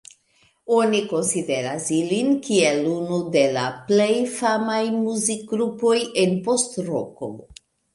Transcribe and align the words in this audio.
Oni 0.77 1.01
konsideras 1.11 1.85
ilin 1.99 2.33
kiel 2.49 2.81
unu 2.95 3.21
de 3.37 3.45
la 3.59 3.69
plej 3.93 4.11
famaj 4.41 4.83
muzikgrupoj 4.99 5.97
en 6.27 6.39
post-roko. 6.51 7.37